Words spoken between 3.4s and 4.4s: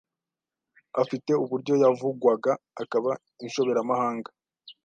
inshobera mahanga